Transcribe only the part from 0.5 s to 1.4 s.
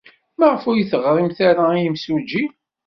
ur d-teɣrimt